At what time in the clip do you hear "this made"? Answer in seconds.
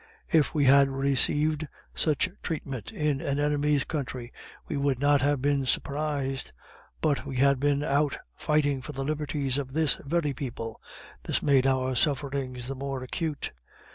11.25-11.67